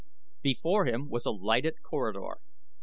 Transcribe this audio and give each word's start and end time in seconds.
Before 0.41 0.85
him 0.85 1.09
was 1.09 1.27
a 1.27 1.31
lighted 1.31 1.83
corridor. 1.83 2.39